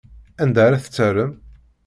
[0.41, 1.31] Anda ara t-terrem?